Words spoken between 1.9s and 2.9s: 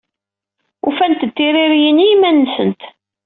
i yiman-nsen.